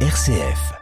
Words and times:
RCF. 0.00 0.76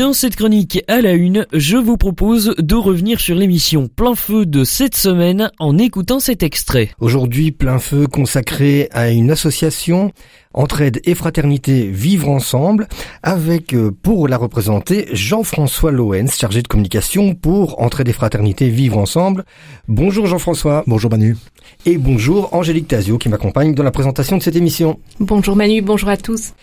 Dans 0.00 0.14
cette 0.14 0.36
chronique 0.36 0.82
à 0.88 1.02
la 1.02 1.12
une, 1.12 1.46
je 1.52 1.76
vous 1.76 1.98
propose 1.98 2.54
de 2.56 2.74
revenir 2.74 3.20
sur 3.20 3.34
l'émission 3.34 3.86
Plein 3.86 4.14
Feu 4.14 4.46
de 4.46 4.64
cette 4.64 4.96
semaine 4.96 5.50
en 5.58 5.76
écoutant 5.76 6.20
cet 6.20 6.42
extrait. 6.42 6.88
Aujourd'hui, 7.00 7.52
Plein 7.52 7.78
Feu 7.78 8.06
consacré 8.06 8.88
à 8.92 9.10
une 9.10 9.30
association 9.30 10.10
Entraide 10.54 11.02
et 11.04 11.14
Fraternité 11.14 11.90
Vivre 11.90 12.30
Ensemble 12.30 12.88
avec, 13.22 13.74
euh, 13.74 13.90
pour 13.90 14.26
la 14.26 14.38
représenter, 14.38 15.06
Jean-François 15.12 15.92
Loens, 15.92 16.28
chargé 16.28 16.62
de 16.62 16.68
communication 16.68 17.34
pour 17.34 17.82
Entraide 17.82 18.08
et 18.08 18.14
Fraternité 18.14 18.70
Vivre 18.70 18.96
Ensemble. 18.96 19.44
Bonjour 19.86 20.24
Jean-François. 20.24 20.82
Bonjour 20.86 21.10
Manu. 21.10 21.36
Et 21.84 21.98
bonjour 21.98 22.54
Angélique 22.54 22.88
Tazio 22.88 23.18
qui 23.18 23.28
m'accompagne 23.28 23.74
dans 23.74 23.82
la 23.82 23.90
présentation 23.90 24.38
de 24.38 24.42
cette 24.42 24.56
émission. 24.56 24.98
Bonjour 25.20 25.56
Manu, 25.56 25.82
bonjour 25.82 26.08
à 26.08 26.16
tous. 26.16 26.54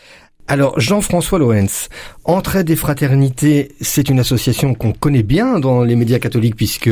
Alors, 0.50 0.80
Jean-François 0.80 1.40
Loens, 1.40 1.90
Entraide 2.24 2.70
et 2.70 2.78
Fraternité, 2.78 3.72
c'est 3.82 4.08
une 4.08 4.20
association 4.20 4.74
qu'on 4.74 4.94
connaît 4.94 5.24
bien 5.24 5.60
dans 5.60 5.84
les 5.84 5.98
médias 5.98 6.20
catholiques 6.20 6.56
puisque, 6.56 6.90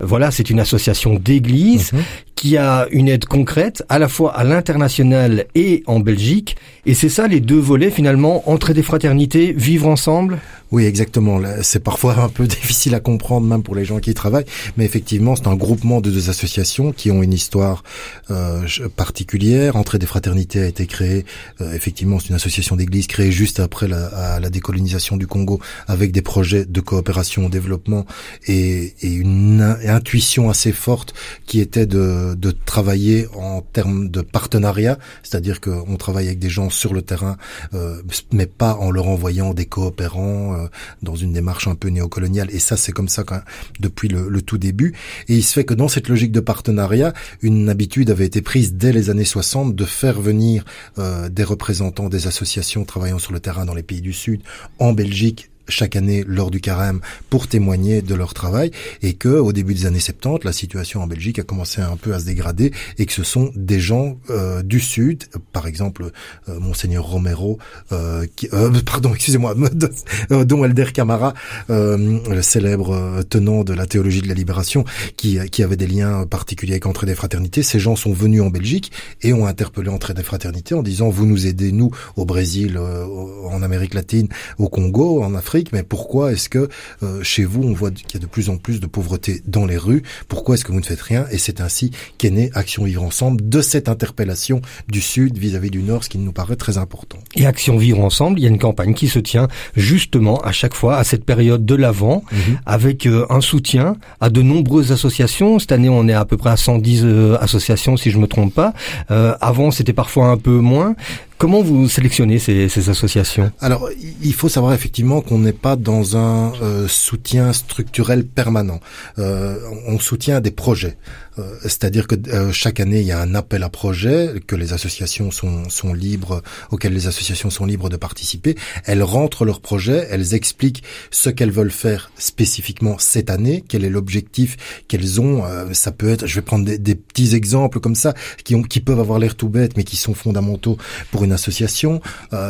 voilà, 0.00 0.30
c'est 0.30 0.48
une 0.48 0.58
association 0.58 1.14
d'église 1.14 1.92
mhm. 1.92 2.00
qui 2.34 2.56
a 2.56 2.86
une 2.90 3.08
aide 3.08 3.26
concrète 3.26 3.84
à 3.90 3.98
la 3.98 4.08
fois 4.08 4.34
à 4.34 4.42
l'international 4.42 5.44
et 5.54 5.82
en 5.86 6.00
Belgique. 6.00 6.56
Et 6.86 6.94
c'est 6.94 7.10
ça 7.10 7.28
les 7.28 7.40
deux 7.40 7.58
volets 7.58 7.90
finalement, 7.90 8.48
Entraide 8.48 8.78
et 8.78 8.82
Fraternité, 8.82 9.52
vivre 9.52 9.86
ensemble? 9.86 10.38
Oui, 10.74 10.86
exactement. 10.86 11.40
C'est 11.62 11.78
parfois 11.84 12.18
un 12.18 12.28
peu 12.28 12.46
difficile 12.48 12.96
à 12.96 13.00
comprendre 13.00 13.46
même 13.46 13.62
pour 13.62 13.76
les 13.76 13.84
gens 13.84 14.00
qui 14.00 14.10
y 14.10 14.14
travaillent, 14.14 14.44
mais 14.76 14.84
effectivement, 14.84 15.36
c'est 15.36 15.46
un 15.46 15.54
groupement 15.54 16.00
de 16.00 16.10
deux 16.10 16.30
associations 16.30 16.90
qui 16.90 17.12
ont 17.12 17.22
une 17.22 17.32
histoire 17.32 17.84
euh, 18.32 18.66
particulière. 18.96 19.76
Entrée 19.76 20.00
des 20.00 20.06
fraternités 20.06 20.60
a 20.60 20.66
été 20.66 20.86
créée, 20.86 21.26
euh, 21.60 21.72
effectivement, 21.74 22.18
c'est 22.18 22.30
une 22.30 22.34
association 22.34 22.74
d'église 22.74 23.06
créée 23.06 23.30
juste 23.30 23.60
après 23.60 23.86
la, 23.86 24.40
la, 24.40 24.50
décolonisation 24.50 25.16
du 25.16 25.28
Congo, 25.28 25.60
avec 25.86 26.10
des 26.10 26.22
projets 26.22 26.64
de 26.64 26.80
coopération 26.80 27.46
au 27.46 27.48
développement 27.48 28.04
et, 28.48 28.94
et 29.00 29.12
une 29.12 29.62
intuition 29.86 30.50
assez 30.50 30.72
forte 30.72 31.14
qui 31.46 31.60
était 31.60 31.86
de, 31.86 32.34
de 32.34 32.50
travailler 32.50 33.28
en 33.36 33.60
termes 33.60 34.08
de 34.08 34.22
partenariat, 34.22 34.98
c'est-à-dire 35.22 35.60
qu'on 35.60 35.96
travaille 35.96 36.26
avec 36.26 36.40
des 36.40 36.50
gens 36.50 36.68
sur 36.68 36.94
le 36.94 37.02
terrain, 37.02 37.36
euh, 37.74 38.02
mais 38.32 38.46
pas 38.46 38.74
en 38.74 38.90
leur 38.90 39.06
envoyant 39.06 39.54
des 39.54 39.66
coopérants 39.66 40.54
euh, 40.54 40.63
dans 41.02 41.16
une 41.16 41.32
démarche 41.32 41.68
un 41.68 41.74
peu 41.74 41.88
néocoloniale. 41.88 42.48
Et 42.50 42.58
ça, 42.58 42.76
c'est 42.76 42.92
comme 42.92 43.08
ça 43.08 43.24
quand, 43.24 43.40
depuis 43.80 44.08
le, 44.08 44.42
tout 44.42 44.58
début. 44.58 44.94
Et 45.28 45.36
il 45.36 45.42
se 45.42 45.52
fait 45.52 45.64
que 45.64 45.74
dans 45.74 45.88
cette 45.88 46.08
logique 46.08 46.32
de 46.32 46.40
partenariat, 46.40 47.14
une 47.42 47.68
habitude 47.68 48.10
avait 48.10 48.26
été 48.26 48.42
prise 48.42 48.74
dès 48.74 48.92
les 48.92 49.10
années 49.10 49.24
60 49.24 49.74
de 49.74 49.84
faire 49.84 50.20
venir 50.20 50.64
euh, 50.98 51.28
des 51.28 51.44
représentants 51.44 52.08
des 52.08 52.26
associations 52.26 52.84
travaillant 52.84 53.18
sur 53.18 53.32
le 53.32 53.40
terrain 53.40 53.64
dans 53.64 53.74
les 53.74 53.82
pays 53.82 54.00
du 54.00 54.12
Sud, 54.12 54.42
en 54.78 54.92
Belgique 54.92 55.50
chaque 55.68 55.96
année 55.96 56.24
lors 56.26 56.50
du 56.50 56.60
carême 56.60 57.00
pour 57.30 57.48
témoigner 57.48 58.02
de 58.02 58.14
leur 58.14 58.34
travail 58.34 58.70
et 59.02 59.14
que 59.14 59.28
au 59.28 59.52
début 59.52 59.74
des 59.74 59.86
années 59.86 60.00
70 60.00 60.44
la 60.44 60.52
situation 60.52 61.02
en 61.02 61.06
Belgique 61.06 61.38
a 61.38 61.42
commencé 61.42 61.80
un 61.80 61.96
peu 61.96 62.14
à 62.14 62.20
se 62.20 62.26
dégrader 62.26 62.72
et 62.98 63.06
que 63.06 63.12
ce 63.12 63.24
sont 63.24 63.50
des 63.56 63.80
gens 63.80 64.18
euh, 64.30 64.62
du 64.62 64.80
sud 64.80 65.24
par 65.52 65.66
exemple 65.66 66.10
euh, 66.48 66.60
monseigneur 66.60 67.04
Romero 67.04 67.58
euh, 67.92 68.26
qui, 68.36 68.48
euh, 68.52 68.70
pardon 68.86 69.14
excusez-moi 69.14 69.54
dont 70.44 70.64
Elder 70.64 70.86
Camara 70.92 71.34
le 71.68 72.42
célèbre 72.42 73.22
tenant 73.28 73.64
de 73.64 73.72
la 73.72 73.86
théologie 73.86 74.22
de 74.22 74.28
la 74.28 74.34
libération 74.34 74.84
qui, 75.16 75.38
qui 75.50 75.62
avait 75.62 75.76
des 75.76 75.86
liens 75.86 76.26
particuliers 76.26 76.74
avec 76.74 76.86
Entrée 76.86 77.06
des 77.06 77.14
Fraternités. 77.14 77.62
Ces 77.62 77.78
gens 77.78 77.96
sont 77.96 78.12
venus 78.12 78.42
en 78.42 78.50
Belgique 78.50 78.92
et 79.22 79.32
ont 79.32 79.46
interpellé 79.46 79.88
Entrée 79.88 80.14
des 80.14 80.22
Fraternités 80.22 80.74
en 80.74 80.82
disant 80.82 81.08
vous 81.08 81.26
nous 81.26 81.46
aidez 81.46 81.72
nous 81.72 81.90
au 82.16 82.24
Brésil 82.24 82.78
en 82.78 83.62
Amérique 83.62 83.94
latine 83.94 84.28
au 84.58 84.68
Congo 84.68 85.22
en 85.22 85.34
Afrique 85.34 85.53
mais 85.72 85.82
pourquoi 85.82 86.32
est-ce 86.32 86.48
que 86.48 86.68
euh, 87.02 87.22
chez 87.22 87.44
vous, 87.44 87.62
on 87.62 87.72
voit 87.72 87.90
qu'il 87.90 88.14
y 88.14 88.16
a 88.16 88.20
de 88.20 88.26
plus 88.26 88.50
en 88.50 88.56
plus 88.56 88.80
de 88.80 88.86
pauvreté 88.86 89.42
dans 89.46 89.66
les 89.66 89.76
rues? 89.76 90.02
Pourquoi 90.28 90.54
est-ce 90.54 90.64
que 90.64 90.72
vous 90.72 90.80
ne 90.80 90.84
faites 90.84 91.00
rien? 91.00 91.26
Et 91.30 91.38
c'est 91.38 91.60
ainsi 91.60 91.90
qu'est 92.18 92.30
née 92.30 92.50
Action 92.54 92.84
Vivre 92.84 93.02
Ensemble, 93.02 93.48
de 93.48 93.60
cette 93.60 93.88
interpellation 93.88 94.60
du 94.88 95.00
Sud 95.00 95.38
vis-à-vis 95.38 95.70
du 95.70 95.82
Nord, 95.82 96.04
ce 96.04 96.08
qui 96.08 96.18
nous 96.18 96.32
paraît 96.32 96.56
très 96.56 96.78
important. 96.78 97.18
Et 97.36 97.46
Action 97.46 97.76
Vivre 97.76 98.00
Ensemble, 98.00 98.38
il 98.38 98.42
y 98.42 98.46
a 98.46 98.50
une 98.50 98.58
campagne 98.58 98.94
qui 98.94 99.08
se 99.08 99.18
tient 99.18 99.48
justement 99.76 100.40
à 100.40 100.52
chaque 100.52 100.74
fois 100.74 100.96
à 100.96 101.04
cette 101.04 101.24
période 101.24 101.64
de 101.64 101.74
l'Avent, 101.74 102.24
mhm. 102.32 102.58
avec 102.66 103.06
euh, 103.06 103.26
un 103.30 103.40
soutien 103.40 103.96
à 104.20 104.30
de 104.30 104.42
nombreuses 104.42 104.92
associations. 104.92 105.58
Cette 105.58 105.72
année, 105.72 105.88
on 105.88 106.08
est 106.08 106.14
à 106.14 106.24
peu 106.24 106.36
près 106.36 106.50
à 106.50 106.56
110 106.56 107.02
euh, 107.04 107.36
associations, 107.40 107.96
si 107.96 108.10
je 108.10 108.18
me 108.18 108.26
trompe 108.26 108.54
pas. 108.54 108.72
avant, 109.08 109.70
c'était 109.70 109.92
parfois 109.92 110.28
un 110.28 110.36
peu 110.36 110.58
moins. 110.58 110.94
Comment 111.36 111.62
vous 111.62 111.88
sélectionnez 111.88 112.38
ces, 112.38 112.68
ces 112.68 112.90
associations? 112.90 113.50
Alors, 113.60 113.88
il 114.22 114.32
faut 114.34 114.48
savoir 114.48 114.72
effectivement 114.72 115.20
qu'on 115.20 115.38
n'est 115.38 115.52
pas 115.52 115.76
dans 115.76 116.16
un 116.16 116.52
euh, 116.62 116.88
soutien 116.88 117.52
structurel 117.52 118.24
permanent. 118.24 118.80
Euh, 119.18 119.58
on 119.86 119.98
soutient 119.98 120.40
des 120.40 120.52
projets. 120.52 120.96
Euh, 121.38 121.56
c'est-à-dire 121.62 122.06
que 122.06 122.14
euh, 122.28 122.52
chaque 122.52 122.80
année, 122.80 123.00
il 123.00 123.06
y 123.06 123.12
a 123.12 123.20
un 123.20 123.34
appel 123.34 123.62
à 123.62 123.68
projet 123.68 124.34
que 124.46 124.54
les 124.54 124.72
associations 124.72 125.30
sont, 125.30 125.68
sont 125.68 125.92
libres, 125.92 126.42
auxquelles 126.70 126.92
les 126.92 127.06
associations 127.06 127.50
sont 127.50 127.66
libres 127.66 127.88
de 127.88 127.96
participer. 127.96 128.54
Elles 128.84 129.02
rentrent 129.02 129.44
leurs 129.44 129.60
projets, 129.60 130.06
elles 130.10 130.34
expliquent 130.34 130.82
ce 131.10 131.30
qu'elles 131.30 131.50
veulent 131.50 131.70
faire 131.70 132.10
spécifiquement 132.16 132.96
cette 132.98 133.30
année, 133.30 133.64
quel 133.66 133.84
est 133.84 133.90
l'objectif 133.90 134.84
qu'elles 134.86 135.20
ont. 135.20 135.44
Euh, 135.44 135.72
ça 135.72 135.90
peut 135.90 136.10
être, 136.10 136.26
je 136.26 136.34
vais 136.36 136.42
prendre 136.42 136.64
des, 136.64 136.78
des, 136.78 136.94
petits 136.94 137.34
exemples 137.34 137.80
comme 137.80 137.96
ça, 137.96 138.14
qui, 138.44 138.54
ont, 138.54 138.62
qui 138.62 138.80
peuvent 138.80 139.00
avoir 139.00 139.18
l'air 139.18 139.34
tout 139.34 139.48
bêtes, 139.48 139.76
mais 139.76 139.84
qui 139.84 139.96
sont 139.96 140.14
fondamentaux 140.14 140.76
pour 141.10 141.23
une 141.24 141.32
association. 141.32 142.00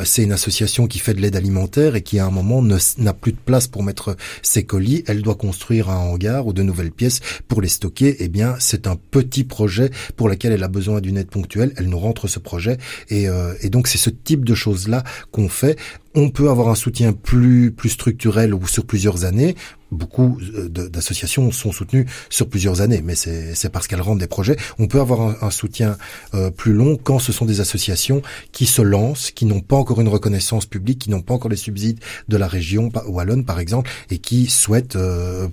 C'est 0.05 0.23
une 0.23 0.33
association 0.33 0.87
qui 0.87 0.99
fait 0.99 1.15
de 1.15 1.21
l'aide 1.21 1.37
alimentaire 1.37 1.97
et 1.97 2.03
qui 2.03 2.19
à 2.19 2.27
un 2.27 2.31
moment 2.31 2.63
n'a 2.63 3.13
plus 3.13 3.33
de 3.33 3.39
place 3.39 3.67
pour 3.67 3.83
mettre 3.83 4.17
ses 4.43 4.65
colis. 4.65 5.05
Elle 5.07 5.23
doit 5.23 5.35
construire 5.35 5.91
un 5.91 5.97
hangar 5.97 6.47
ou 6.47 6.53
de 6.53 6.63
nouvelles 6.63 6.91
pièces 6.91 7.21
pour 7.49 7.61
les 7.61 7.69
stocker. 7.69 8.17
Eh 8.21 8.29
bien, 8.29 8.57
c'est 8.59 8.87
un 8.87 8.97
petit 8.97 9.45
projet 9.45 9.91
pour 10.17 10.29
lequel 10.29 10.53
elle 10.53 10.63
a 10.63 10.69
besoin 10.69 11.01
d'une 11.01 11.17
aide 11.17 11.29
ponctuelle. 11.29 11.73
Elle 11.77 11.89
nous 11.89 11.99
rentre 11.99 12.29
ce 12.29 12.39
projet 12.39 12.79
et, 13.09 13.29
euh, 13.29 13.55
donc 13.65 13.89
c'est 13.89 13.99
ce 13.99 14.11
type 14.11 14.45
de 14.45 14.55
choses 14.55 14.89
là 14.89 15.03
qu'on 15.33 15.49
fait 15.49 15.79
on 16.15 16.31
peut 16.31 16.49
avoir 16.49 16.69
un 16.69 16.75
soutien 16.75 17.13
plus 17.13 17.73
plus 17.73 17.91
structurel 17.91 18.55
ou 18.55 18.67
sur 18.67 18.87
plusieurs 18.87 19.25
années. 19.25 19.55
Beaucoup 19.91 20.41
euh, 20.57 20.69
d'associations 20.69 21.53
sont 21.53 21.71
soutenues 21.71 22.07
sur 22.29 22.49
plusieurs 22.49 22.81
années, 22.81 23.01
mais 23.03 23.15
c'est 23.15 23.69
parce 23.71 23.87
qu'elles 23.87 24.01
rendent 24.01 24.19
des 24.19 24.27
projets. 24.27 24.57
On 24.79 24.89
peut 24.89 25.01
avoir 25.01 25.45
un, 25.45 25.51
soutien 25.51 25.97
euh, 26.35 26.51
plus 26.51 26.73
long 26.73 26.97
quand 26.97 27.21
ce 27.21 27.33
sont 27.33 27.45
des 27.45 27.61
associations 27.61 28.23
qui 28.51 28.67
se 28.67 28.83
lancent, 28.83 29.31
qui 29.31 29.47
n'ont 29.47 29.61
pas 29.61 29.77
encore 29.77 30.01
une 30.01 30.09
reconnaissance 30.09 30.67
publique, 30.67 30.99
qui 31.01 31.11
n'ont 31.11 31.23
pas 31.23 31.35
encore 31.35 31.51
les 31.51 31.57
subsides 31.57 32.01
de 32.27 32.37
la 32.37 32.49
région 32.49 32.91
wallonne, 33.07 33.45
par 33.45 33.61
exemple, 33.61 33.89
et 34.11 34.19
qui 34.19 34.47
souhaitent, 34.47 34.97
euh, 34.97 35.47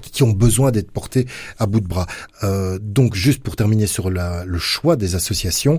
qui 0.00 0.24
ont 0.24 0.32
besoin 0.32 0.72
d'être 0.72 0.90
portées 0.90 1.26
à 1.58 1.66
bout 1.66 1.80
de 1.80 1.86
bras. 1.86 2.06
donc, 2.80 3.14
juste 3.14 3.42
pour 3.42 3.54
terminer 3.54 3.86
sur 3.86 4.10
le 4.10 4.58
choix 4.58 4.96
des 4.96 5.14
associations, 5.14 5.78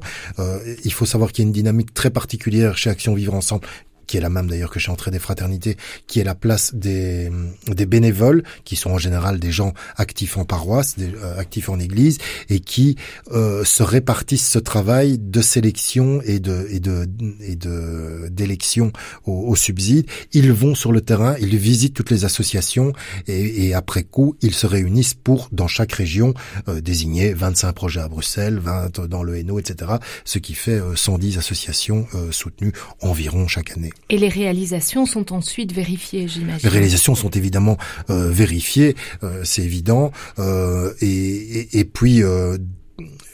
il 0.83 0.93
faut 0.93 1.05
savoir 1.05 1.31
qu'il 1.31 1.43
y 1.43 1.45
a 1.45 1.47
une 1.47 1.53
dynamique 1.53 1.93
très 1.93 2.09
particulière 2.09 2.77
chez 2.77 2.89
Action 2.89 3.13
Vivre 3.13 3.33
Ensemble 3.33 3.67
qui 4.07 4.17
est 4.17 4.21
la 4.21 4.29
même 4.29 4.47
d'ailleurs 4.47 4.71
que 4.71 4.79
chez 4.79 4.91
Entrée 4.91 5.11
des 5.11 5.19
Fraternités, 5.19 5.77
qui 6.07 6.19
est 6.19 6.23
la 6.23 6.35
place 6.35 6.73
des, 6.73 7.29
des 7.67 7.85
bénévoles, 7.85 8.43
qui 8.63 8.75
sont 8.75 8.91
en 8.91 8.97
général 8.97 9.39
des 9.39 9.51
gens 9.51 9.73
actifs 9.97 10.37
en 10.37 10.45
paroisse, 10.45 10.95
euh, 10.99 11.37
actifs 11.37 11.69
en 11.69 11.79
église, 11.79 12.17
et 12.49 12.59
qui 12.59 12.95
euh, 13.31 13.63
se 13.63 13.83
répartissent 13.83 14.47
ce 14.49 14.59
travail 14.59 15.17
de 15.19 15.41
sélection 15.41 16.21
et 16.23 16.39
de 16.39 16.67
et 16.71 16.79
de 16.79 17.07
et 17.41 17.55
de 17.55 18.27
d'élection 18.31 18.91
au, 19.25 19.33
au, 19.49 19.55
subside. 19.55 20.07
Ils 20.31 20.51
vont 20.51 20.75
sur 20.75 20.91
le 20.91 21.01
terrain, 21.01 21.35
ils 21.39 21.57
visitent 21.57 21.93
toutes 21.93 22.09
les 22.09 22.25
associations 22.25 22.93
et, 23.27 23.67
et 23.67 23.73
après 23.73 24.03
coup, 24.03 24.35
ils 24.41 24.53
se 24.53 24.65
réunissent 24.65 25.13
pour 25.13 25.49
dans 25.51 25.67
chaque 25.67 25.91
région 25.91 26.33
euh, 26.69 26.81
désigner 26.81 27.33
25 27.33 27.73
projets 27.73 28.01
à 28.01 28.07
Bruxelles, 28.07 28.59
20 28.59 29.01
dans 29.07 29.23
le 29.23 29.35
Hainaut, 29.37 29.59
etc. 29.59 29.91
Ce 30.23 30.39
qui 30.39 30.53
fait 30.53 30.79
110 30.95 31.35
euh, 31.35 31.39
associations 31.39 32.07
soutenues 32.31 32.73
environ 33.01 33.47
chaque 33.47 33.71
année. 33.71 33.91
Et 34.09 34.17
les 34.17 34.29
réalisations 34.29 35.05
sont 35.05 35.33
ensuite 35.33 35.73
vérifiées, 35.73 36.27
j'imagine. 36.27 36.61
Les 36.63 36.69
réalisations 36.69 37.15
sont 37.15 37.29
évidemment 37.31 37.77
euh, 38.09 38.31
vérifiées, 38.31 38.95
euh, 39.23 39.41
c'est 39.43 39.63
évident. 39.63 40.11
Euh, 40.39 40.93
et, 41.01 41.79
et, 41.79 41.85
puis. 41.85 42.23
Euh, 42.23 42.57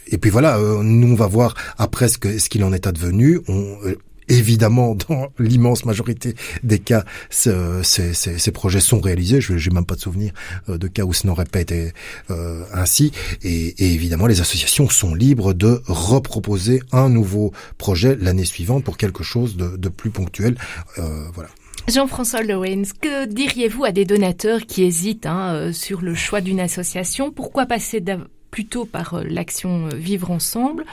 et 0.07 0.17
puis 0.17 0.29
voilà, 0.29 0.57
euh, 0.57 0.83
nous 0.83 1.13
on 1.13 1.15
va 1.15 1.27
voir 1.27 1.55
après 1.77 2.07
ce 2.07 2.17
qu'il 2.17 2.63
en 2.63 2.73
est 2.73 2.87
advenu. 2.87 3.39
On, 3.47 3.77
Évidemment, 4.29 4.95
dans 4.95 5.27
l'immense 5.39 5.85
majorité 5.85 6.35
des 6.63 6.79
cas, 6.79 7.03
ces, 7.29 7.53
ces, 7.83 8.13
ces, 8.13 8.51
projets 8.51 8.79
sont 8.79 8.99
réalisés. 8.99 9.41
Je 9.41 9.53
n'ai 9.53 9.73
même 9.73 9.85
pas 9.85 9.95
de 9.95 10.01
souvenir 10.01 10.31
euh, 10.69 10.77
de 10.77 10.87
cas 10.87 11.03
où 11.03 11.13
ce 11.13 11.27
n'aurait 11.27 11.45
pas 11.45 11.59
été 11.59 11.91
euh, 12.29 12.63
ainsi. 12.73 13.11
Et, 13.43 13.67
et, 13.83 13.93
évidemment, 13.93 14.27
les 14.27 14.41
associations 14.41 14.89
sont 14.89 15.15
libres 15.15 15.53
de 15.53 15.81
reproposer 15.85 16.81
un 16.91 17.09
nouveau 17.09 17.51
projet 17.77 18.15
l'année 18.19 18.45
suivante 18.45 18.83
pour 18.83 18.97
quelque 18.97 19.23
chose 19.23 19.57
de, 19.57 19.77
de 19.77 19.89
plus 19.89 20.09
ponctuel. 20.09 20.55
Euh, 20.97 21.27
voilà. 21.33 21.49
Jean-François 21.87 22.43
Lowens, 22.43 22.93
que 23.01 23.25
diriez-vous 23.25 23.83
à 23.83 23.91
des 23.91 24.05
donateurs 24.05 24.61
qui 24.61 24.83
hésitent 24.83 25.25
hein, 25.25 25.53
euh, 25.53 25.73
sur 25.73 26.01
le 26.01 26.15
choix 26.15 26.39
d'une 26.39 26.61
association? 26.61 27.31
Pourquoi 27.31 27.65
passer 27.65 28.01
plutôt 28.51 28.85
par 28.85 29.21
l'action 29.23 29.89
Vivre 29.89 30.31
ensemble? 30.31 30.85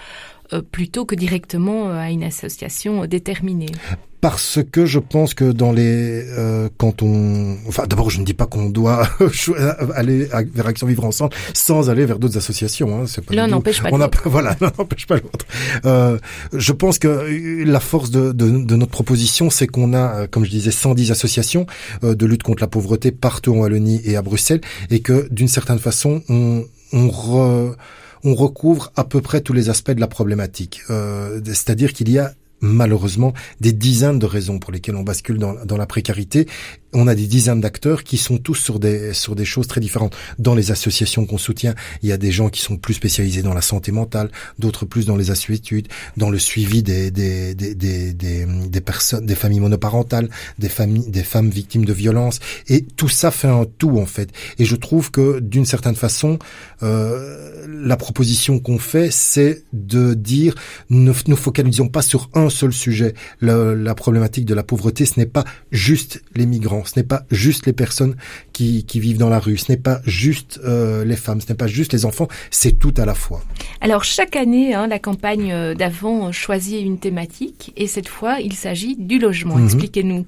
Plutôt 0.71 1.05
que 1.05 1.15
directement 1.15 1.91
à 1.91 2.11
une 2.11 2.25
association 2.25 3.07
déterminée. 3.07 3.73
Parce 4.21 4.59
que 4.71 4.85
je 4.85 4.99
pense 4.99 5.33
que 5.33 5.51
dans 5.51 5.73
les 5.73 6.23
euh, 6.29 6.69
quand 6.77 7.03
on 7.03 7.57
enfin 7.67 7.87
d'abord 7.87 8.11
je 8.11 8.21
ne 8.21 8.25
dis 8.25 8.35
pas 8.35 8.45
qu'on 8.45 8.69
doit 8.69 9.09
aller 9.95 10.29
vers 10.53 10.67
Action 10.67 10.87
Vivre 10.87 11.07
Ensemble 11.07 11.35
sans 11.55 11.89
aller 11.89 12.05
vers 12.05 12.19
d'autres 12.19 12.37
associations 12.37 13.03
hein, 13.03 13.05
l'un 13.31 13.47
n'empêche 13.47 13.83
pas 13.83 13.89
l'autre. 13.91 14.23
voilà 14.27 14.57
n'empêche 14.61 15.07
pas 15.07 15.17
l'autre. 15.17 15.47
Euh, 15.87 16.19
je 16.53 16.73
pense 16.73 16.99
que 16.99 17.65
la 17.65 17.81
force 17.81 18.11
de, 18.11 18.33
de, 18.33 18.63
de 18.63 18.77
notre 18.77 18.93
proposition 18.93 19.49
c'est 19.49 19.67
qu'on 19.67 19.95
a 19.95 20.27
comme 20.27 20.45
je 20.45 20.51
disais 20.51 20.71
110 20.71 21.11
associations 21.11 21.65
euh, 22.05 22.15
de 22.15 22.27
lutte 22.27 22.43
contre 22.43 22.63
la 22.63 22.69
pauvreté 22.69 23.13
partout 23.13 23.55
en 23.55 23.61
Wallonie 23.61 24.03
et 24.05 24.17
à 24.17 24.23
Bruxelles 24.23 24.61
et 24.91 25.01
que 25.01 25.29
d'une 25.31 25.49
certaine 25.49 25.79
façon 25.79 26.23
on 26.29 26.65
on 26.93 27.09
re, 27.09 27.77
on 28.25 28.35
recouvre 28.35 28.93
à 28.97 29.05
peu 29.05 29.21
près 29.21 29.41
tous 29.41 29.53
les 29.53 29.71
aspects 29.71 29.91
de 29.91 30.01
la 30.01 30.07
problématique. 30.07 30.83
Euh, 30.91 31.41
C'est-à-dire 31.45 31.93
qu'il 31.93 32.11
y 32.11 32.19
a 32.19 32.33
malheureusement 32.61 33.33
des 33.61 33.73
dizaines 33.73 34.19
de 34.19 34.27
raisons 34.27 34.59
pour 34.59 34.73
lesquelles 34.73 34.97
on 34.97 35.03
bascule 35.03 35.39
dans, 35.39 35.55
dans 35.65 35.77
la 35.77 35.87
précarité 35.87 36.47
on 36.93 37.07
a 37.07 37.15
des 37.15 37.27
dizaines 37.27 37.61
d'acteurs 37.61 38.05
qui 38.05 38.17
sont 38.17 38.39
tous 38.39 38.55
sur 38.55 38.79
des 38.81 39.15
sur 39.15 39.37
des 39.37 39.45
choses 39.45 39.67
très 39.67 39.81
différentes. 39.81 40.17
Dans 40.39 40.55
les 40.55 40.71
associations 40.71 41.27
qu'on 41.27 41.39
soutient, 41.39 41.75
il 42.03 42.09
y 42.09 42.13
a 42.13 42.17
des 42.17 42.33
gens 42.33 42.49
qui 42.49 42.61
sont 42.61 42.77
plus 42.77 42.95
spécialisés 42.95 43.43
dans 43.43 43.55
la 43.55 43.61
santé 43.61 43.93
mentale, 43.93 44.31
d'autres 44.59 44.87
plus 44.87 45.07
dans 45.07 45.17
les 45.17 45.31
assuétudes, 45.31 45.89
dans 46.17 46.31
le 46.31 46.39
suivi 46.39 46.83
des 46.83 47.11
des, 47.11 47.55
des 47.55 47.75
des, 47.75 48.13
des, 48.13 48.81
personnes, 48.81 49.25
des 49.25 49.35
familles 49.35 49.61
monoparentales, 49.61 50.29
des 50.59 50.69
familles 50.69 51.09
des 51.11 51.23
femmes 51.23 51.51
victimes 51.51 51.85
de 51.85 51.93
violences, 51.93 52.41
et 52.69 52.83
tout 52.85 53.09
ça 53.09 53.31
fait 53.31 53.49
un 53.49 53.67
tout 53.79 53.99
en 53.99 54.07
fait. 54.07 54.31
Et 54.59 54.65
je 54.65 54.77
trouve 54.77 55.11
que 55.11 55.41
d'une 55.41 55.65
certaine 55.65 55.97
façon, 55.97 56.39
euh, 56.83 57.67
la 57.69 57.97
proposition 57.97 58.59
qu'on 58.59 58.79
fait, 58.79 59.11
c'est 59.11 59.65
de 59.73 60.15
dire 60.15 60.55
ne 60.89 61.13
nous 61.27 61.37
focalisons 61.37 61.89
pas 61.89 62.03
sur 62.03 62.31
un 62.35 62.50
seul 62.51 62.73
sujet. 62.73 63.15
la 63.41 63.95
problématique 63.95 64.45
de 64.45 64.55
la 64.55 64.63
pauvreté, 64.63 65.07
ce 65.07 65.19
n'est 65.19 65.27
pas 65.27 65.45
juste 65.73 66.23
les 66.35 66.47
migrants 66.47 66.81
ce 66.85 66.99
n'est 66.99 67.07
pas 67.07 67.25
juste 67.31 67.67
les 67.67 67.73
personnes 67.73 68.17
qui, 68.53 68.85
vivent 68.95 69.17
dans 69.17 69.31
la 69.31 69.39
rue, 69.39 69.57
ce 69.57 69.73
n'est 69.73 69.79
pas 69.79 70.01
juste 70.05 70.61
euh, 70.65 71.03
les 71.05 71.17
femmes, 71.17 71.41
ce 71.41 71.49
n'est 71.49 71.55
pas 71.55 71.67
juste 71.67 71.95
les 71.95 72.05
enfants, 72.05 72.29
c'est 72.51 72.79
tout 72.79 72.93
à 72.99 73.07
la 73.07 73.15
fois. 73.15 73.43
Alors 73.81 74.05
chaque 74.05 74.37
année, 74.37 74.75
hein, 74.75 74.87
la 74.87 74.99
campagne 74.99 75.51
euh, 75.51 75.75
d'avant 75.75 76.31
choisit 76.31 76.83
une 76.83 76.99
thématique 76.99 77.73
et 77.77 77.87
cette 77.87 78.09
fois, 78.09 78.41
il 78.41 78.53
s'agit 78.53 78.97
du 78.97 79.19
logement. 79.19 79.57
Mhm. 79.57 79.65
Expliquez-nous. 79.65 80.27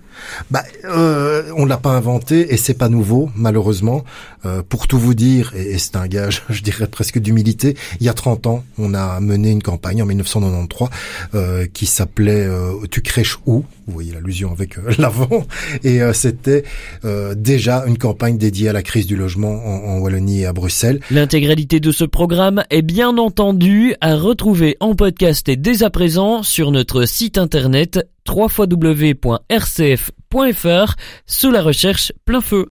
Bah, 0.51 0.63
euh, 0.85 1.53
on 1.57 1.67
l'a 1.67 1.77
pas 1.77 1.91
inventé 1.91 2.55
et 2.55 2.57
c'est 2.57 2.75
pas 2.75 2.89
nouveau, 2.89 3.29
malheureusement. 3.37 4.05
Euh, 4.47 4.63
pour 4.67 4.87
tout 4.89 4.99
vous 4.99 5.15
dire, 5.15 5.53
et, 5.55 5.79
c'est 5.79 5.97
un 5.97 6.07
gage, 6.07 6.43
je 6.49 6.63
dirais 6.63 6.87
presque 6.87 7.19
d'humilité, 7.19 7.77
il 8.01 8.07
y 8.07 8.09
a 8.09 8.15
30 8.15 8.47
ans, 8.47 8.65
on 8.79 8.95
a 8.95 9.21
mené 9.21 9.51
une 9.51 9.63
campagne 9.63 10.03
en 10.03 10.07
1993 10.07 11.69
qui 11.73 11.87
s'appelait 12.12 12.49
Tu 12.91 13.00
crèches 13.00 13.38
où? 13.47 13.64
Vous 13.87 13.93
voyez 13.93 14.12
l'allusion 14.12 14.53
avec 14.53 14.76
l'avant. 14.99 15.47
Et 15.82 16.00
c'était 16.12 16.64
déjà 17.37 17.85
une 17.87 17.99
campagne 17.99 18.38
dédiée 18.38 18.69
à 18.69 18.73
la 18.73 18.82
crise 18.82 19.06
du 19.06 19.17
logement 19.17 19.53
en, 19.53 19.99
Wallonie 19.99 20.43
et 20.43 20.47
à 20.47 20.53
Bruxelles. 20.53 21.00
L'intégralité 21.11 21.81
de 21.81 21.91
ce 21.91 22.05
programme 22.05 22.62
est 22.70 22.82
bien 22.82 23.17
entendu 23.19 23.94
à 24.00 24.17
retrouver 24.17 24.76
en 24.81 24.94
podcast 24.94 25.49
et 25.49 25.56
dès 25.56 25.82
à 25.82 25.91
présent 25.91 26.43
sur 26.43 26.70
notre 26.70 27.06
site 27.06 27.38
internet 27.38 28.00
www.rcf.fr 28.29 29.17
sous 31.26 31.50
la 31.50 31.62
recherche 31.62 32.12
plein 32.25 32.41
feu. 32.41 32.67